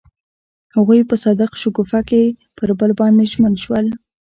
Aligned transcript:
هغوی 0.75 1.01
په 1.09 1.15
صادق 1.23 1.51
شګوفه 1.61 1.99
کې 2.09 2.23
پر 2.57 2.69
بل 2.79 2.91
باندې 2.99 3.23
ژمن 3.31 3.53
شول. 3.63 3.85